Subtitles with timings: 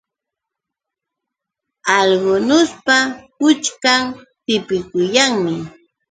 [1.97, 2.95] Algunuspa
[3.37, 4.01] puchkan
[4.45, 5.55] tipikuyanmi.